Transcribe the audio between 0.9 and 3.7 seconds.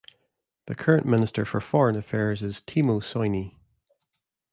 Minister for Foreign Affairs is Timo Soini.